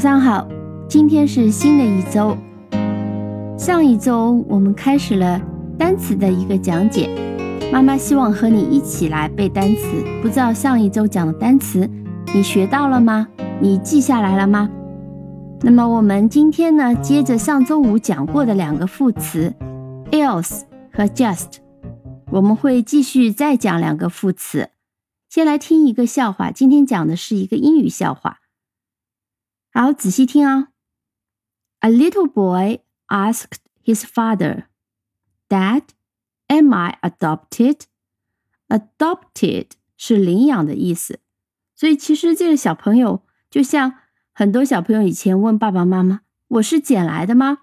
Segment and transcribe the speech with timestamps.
[0.00, 0.48] 早上好，
[0.88, 2.34] 今天是新的一周。
[3.58, 5.38] 上一周我们开始了
[5.78, 7.10] 单词的一个讲解，
[7.70, 10.02] 妈妈希望和你一起来背单词。
[10.22, 11.86] 不知道上一周讲的单词
[12.32, 13.28] 你学到了吗？
[13.60, 14.70] 你记下来了吗？
[15.60, 19.54] 那么我们今天呢，接着上周五讲过的两个副词
[20.12, 20.62] else
[20.94, 21.58] 和 just，
[22.30, 24.70] 我们会继续再讲两个副词。
[25.28, 28.38] 先来听一个笑话，今天讲的是一个英语笑话。
[29.72, 30.68] 好，仔细听啊。
[31.78, 34.64] A little boy asked his father,
[35.48, 35.82] "Dad,
[36.48, 37.82] am I adopted?"
[38.68, 39.66] Adopted
[39.96, 41.20] 是领养的意思，
[41.74, 43.94] 所以其实这个小朋友就像
[44.32, 47.58] 很多小朋友以前问爸爸妈妈：“我是捡来的吗？”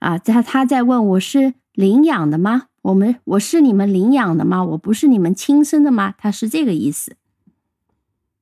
[0.00, 2.68] 啊，在他在问：“我是领养的吗？
[2.82, 4.64] 我们我是你们领养的吗？
[4.64, 7.16] 我不是你们亲生的吗？”他是这个意思。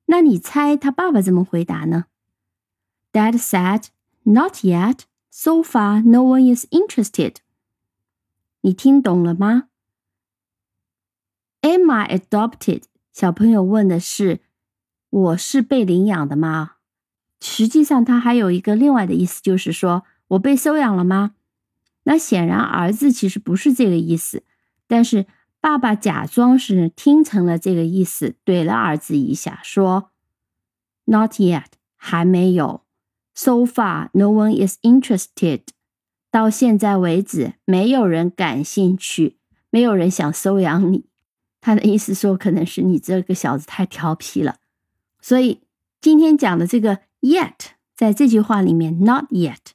[0.05, 2.05] 那你猜他爸爸怎么回答呢
[3.11, 3.87] ？Dad said,
[4.23, 5.01] "Not yet.
[5.29, 7.37] So far, no one is interested."
[8.61, 9.69] 你听懂了吗
[11.61, 12.83] ？Am I adopted？
[13.11, 14.41] 小朋友问的是
[15.09, 16.75] 我是被领养的吗？
[17.41, 21.35] 实际上，它还有一个另外的意思，就是说我被收养了吗？
[22.03, 24.43] 那显然，儿子其实不是这个意思，
[24.87, 25.25] 但是
[25.59, 30.11] 爸爸假装是听成了这个意思，怼了儿子一下，说
[31.05, 32.83] ：“Not yet，还没有。”
[33.43, 35.61] So far, no one is interested.
[36.29, 39.37] 到现在为止，没有人感兴趣，
[39.71, 41.05] 没有人想收养你。
[41.59, 44.57] 他的意思说，可能是你这个小子太调皮了。
[45.19, 45.61] 所以
[45.99, 49.71] 今天讲的这个 yet，在这句话里面，not yet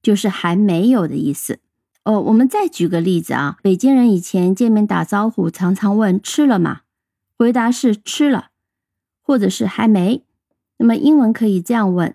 [0.00, 1.58] 就是还没有的意思。
[2.04, 6.80] 哦，我们再举个例子啊，北京人以前见面打招呼，常常问吃了吗？
[7.36, 8.48] 回答是吃了，
[9.20, 10.24] 或者是还没。
[10.78, 12.14] 那么英文可以这样问。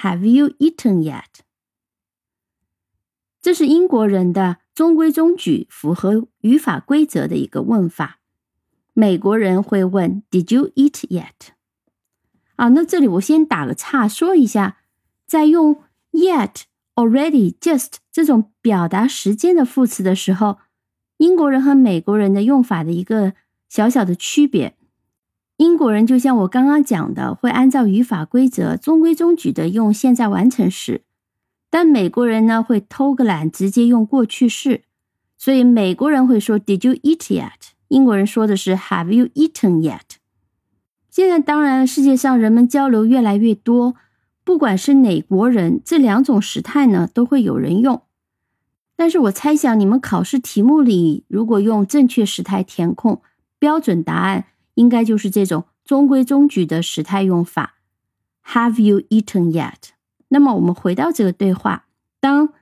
[0.00, 1.42] Have you eaten yet？
[3.40, 8.20] 这是英国人的中规中矩、符合语法规则的一个问法。
[8.94, 11.52] 美国人会问 Did you eat yet？
[12.56, 14.78] 啊，那这里我先打个岔，说一下，
[15.26, 15.82] 在用
[16.12, 16.62] yet、
[16.94, 20.58] already、just 这种表达时间的副词的时候，
[21.18, 23.34] 英国人和美国人的用法的一个
[23.68, 24.76] 小小的区别。
[25.58, 31.02] 英国人就像我刚刚讲的，会按照语法规则中规中矩的用现在完成时，
[31.70, 34.82] 但美国人呢会偷个懒，直接用过去式。
[35.38, 37.50] 所以美国人会说 Did you eat yet？
[37.88, 40.16] 英国人说的是 Have you eaten yet？
[41.10, 43.94] 现在当然世界上人们交流越来越多，
[44.44, 48.02] 不管是哪国人，这两种时态呢都会有人用。
[48.96, 53.20] 但是我猜想你们考试题目里如果用正确时态填空，
[53.58, 54.46] 标准答案。
[54.74, 57.74] 应该就是这种中规中矩的时态用法。
[58.46, 59.90] Have you eaten yet？
[60.28, 61.86] 那么我们回到这个对话，
[62.18, 62.52] 当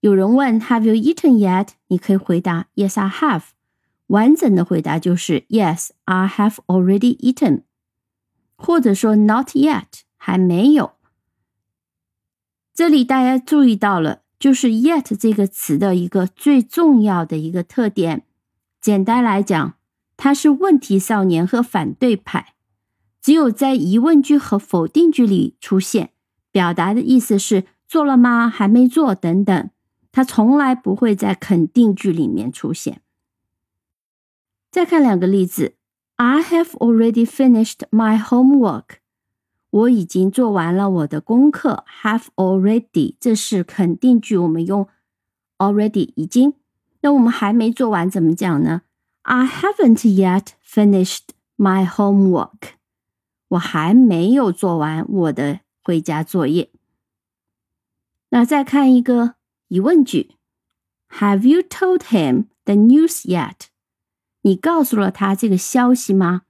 [0.00, 1.68] 有人问 Have you eaten yet？
[1.86, 3.42] 你可以回答 Yes, I have。
[4.08, 7.62] 完整的回答就是 Yes, I have already eaten。
[8.56, 10.92] 或者说 Not yet，还没有。
[12.74, 18.24] 这里大家注意到了，就是 yet 这个词的一个最重要的一个特点。
[18.80, 19.77] 简单来讲。
[20.18, 22.54] 他是问题少年和反对派，
[23.22, 26.10] 只有在疑问句和否定句里出现，
[26.50, 28.48] 表达的意思是做了吗？
[28.48, 29.70] 还没做等等。
[30.10, 33.00] 他从来不会在肯定句里面出现。
[34.72, 35.76] 再看两个例子
[36.16, 38.98] ：I have already finished my homework。
[39.70, 41.84] 我已经做完了我的功课。
[42.02, 44.88] Have already，这是肯定句，我们用
[45.58, 46.54] already 已经。
[47.02, 48.82] 那我们还没做完怎么讲呢
[49.30, 52.76] ？I haven't yet finished my homework。
[53.48, 56.70] 我还没有做完我的回家作业。
[58.30, 59.34] 那再看一个
[59.68, 60.30] 疑问句
[61.10, 63.68] ：Have you told him the news yet？
[64.40, 66.42] 你告诉了他这个消息吗？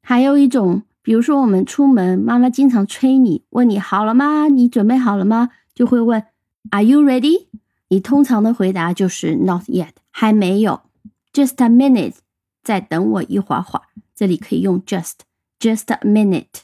[0.00, 4.48] 还有一种，比如说我们出门，妈妈经常催你，问你好了吗？
[4.48, 5.50] 你准备好了吗？
[5.74, 6.24] 就会问
[6.70, 7.48] Are you ready？
[7.88, 10.84] 你通常的回答就是 Not yet，还没有。
[11.32, 12.16] Just a minute，
[12.62, 13.86] 再等我一会儿会儿。
[14.14, 16.62] 这里可以用 just，just a minute。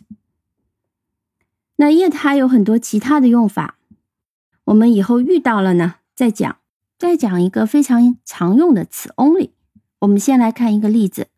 [1.77, 3.79] 那 yet 还有很多其他的用法，
[4.65, 6.59] 我们以后遇到了呢再讲。
[6.99, 9.51] 再讲一个非常常用的词 only。
[9.99, 11.29] 我们先来看一个例子。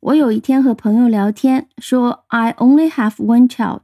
[0.00, 3.80] 我有一天和朋友聊天，说 I only have one child，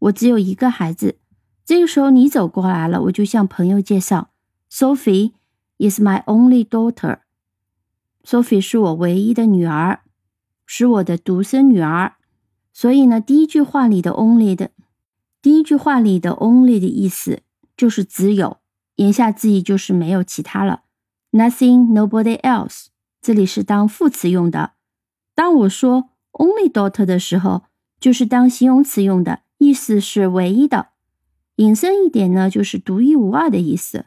[0.00, 1.18] 我只有一个孩子。
[1.64, 4.30] 这个时候你走过来了，我就向朋友介绍
[4.70, 5.32] ，Sophie
[5.78, 7.20] is my only daughter。
[8.24, 10.00] Sophie 是我唯一的女儿，
[10.64, 12.14] 是我的独生女儿。
[12.72, 14.70] 所以呢，第一句话里的 only 的
[15.40, 17.42] 第一句话里的 only 的意思
[17.76, 18.58] 就是只有，
[18.96, 20.84] 言下之意就是没有其他了。
[21.32, 22.86] Nothing, nobody else，
[23.20, 24.72] 这里是当副词用的。
[25.34, 27.64] 当我说 only daughter 的时候，
[28.00, 30.88] 就是当形容词用的，意思是唯一的。
[31.56, 34.06] 引申一点呢，就是独一无二的意思。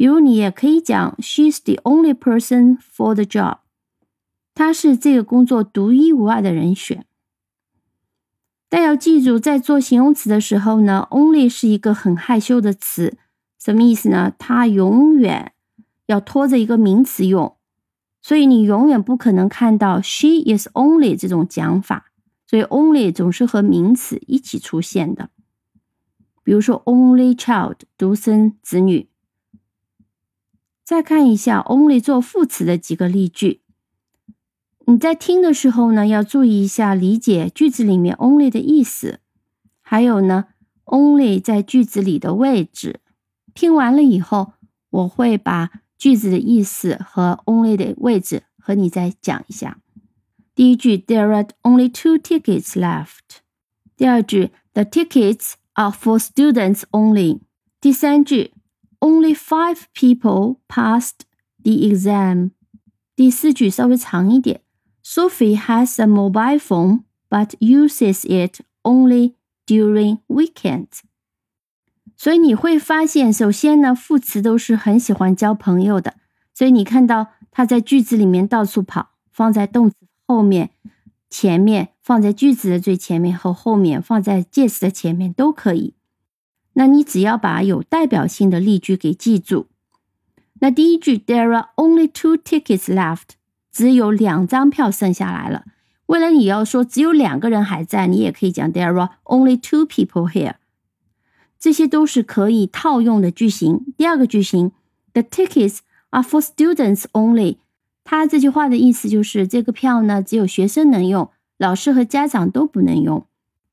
[0.00, 3.58] 比如你也可以讲 She's the only person for the job，
[4.54, 7.04] 她是这个工作独一无二的人选。
[8.70, 13.18] 但要记住，在做形容词的时候呢，only 是一个很害羞的词，
[13.58, 14.32] 什么意思呢？
[14.38, 15.52] 它永远
[16.06, 17.54] 要拖着一个名词用，
[18.22, 22.10] 所以你永远不可能看到 she is only 这种讲法，
[22.46, 25.28] 所以 only 总是和名词一起出现的。
[26.42, 29.09] 比如说 only child 独生子女。
[30.90, 33.60] 再看一下 only 做副词的几个例句。
[34.86, 39.20] 你在听的时候呢，要注意一下理解句子里面 only 的意思，
[39.80, 40.46] 还有呢
[40.86, 42.98] only 在句子里的位置。
[43.54, 44.54] 听完了以后，
[44.90, 49.78] 我会把句子的意思和 only 的位置和你再讲一下。
[50.56, 53.38] 第一句，There are only two tickets left。
[53.96, 57.38] 第二句，The tickets are for students only。
[57.80, 58.52] 第三句
[59.00, 61.20] ，Only five people passed
[61.62, 62.52] the exam。
[63.16, 64.62] 第四句稍微长一点。
[65.02, 69.34] Sophie has a mobile phone, but uses it only
[69.66, 71.00] during weekends.
[72.16, 76.14] 所以你会发现，首先呢，副词都是很喜欢交朋友的。
[76.54, 79.96] 所以你看到它在句子里面到处跑，放在动词
[80.26, 80.70] 后面、
[81.30, 85.94] 前面，放在句子的最前面和后面，放在介词的前面都可以。
[86.74, 89.66] 那你只要把有代表性的例句给记住。
[90.60, 93.34] 那第一句，There are only two tickets left。
[93.72, 95.64] 只有两张票剩下来了。
[96.06, 100.54] 为了你要说只有两个人还在，你也可以讲 There are only two people here。
[101.58, 103.94] 这些都是可以套用的句型。
[103.96, 104.72] 第二个句型
[105.12, 105.78] ，The tickets
[106.10, 107.58] are for students only。
[108.02, 113.26] 它这句话的意思就是这个票呢只有学生能用，老师和家长都不能用。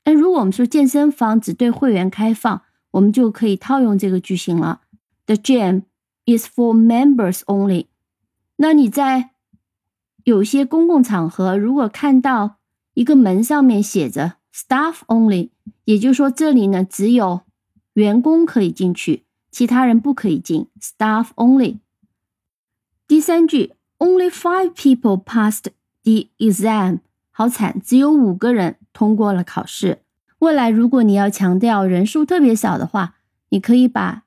[0.04, 2.62] 那如果我们说健身房只对会员开放，
[2.92, 4.82] 我们就可以套用这个句型了。
[5.26, 5.82] The gym
[6.24, 7.86] is for members only。
[8.56, 9.30] 那你在
[10.24, 12.56] 有些公共场合，如果看到
[12.94, 15.50] 一个门上面写着 “staff only”，
[15.84, 17.42] 也就是说这里呢只有
[17.94, 20.68] 员工可以进去，其他人不可以进。
[20.80, 21.78] staff only。
[23.06, 25.66] 第三句，Only five people passed
[26.02, 27.00] the exam。
[27.30, 30.02] 好惨，只有五个人通过了考试。
[30.38, 33.16] 未来如果你要强调人数特别少的话，
[33.48, 34.24] 你可以把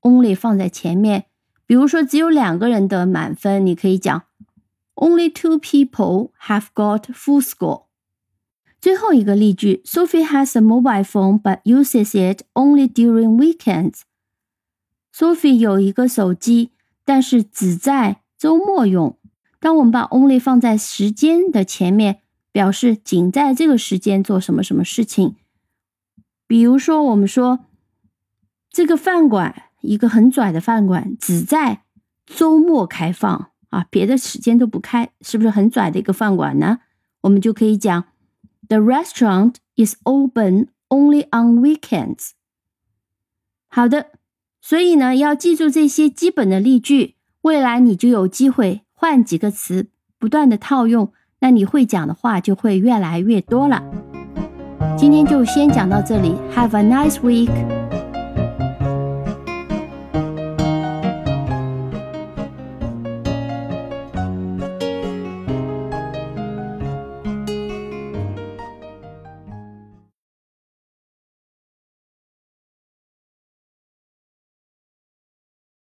[0.00, 1.26] only 放在前面。
[1.66, 4.22] 比如说只有两个人得满分，你可以讲。
[4.96, 7.84] Only two people have got full score。
[8.80, 14.00] 最后一个例句：Sophie has a mobile phone but uses it only during weekends。
[15.12, 16.72] Sophie 有一个手机，
[17.04, 19.16] 但是只在周末用。
[19.58, 22.20] 当我们把 only 放在时间的前面，
[22.52, 25.36] 表示仅在这个时间做什么什么事情。
[26.46, 27.66] 比如说，我们说
[28.70, 31.82] 这个饭馆，一个很拽的饭馆，只在
[32.26, 33.50] 周末开放。
[33.70, 36.78] 啊，别的时间都不开，是不是很拽的一个饭馆呢？
[37.22, 38.04] 我们就可以讲
[38.68, 42.30] ，The restaurant is open only on weekends。
[43.66, 44.12] 好的，
[44.60, 49.88] 所以呢，要记住这些基本的例句，未来你就有机会换几个词，
[50.20, 54.13] 不断的套用，那你会讲的话就会越来越多了。
[54.96, 57.83] 今天就先讲到这里，Have a nice week。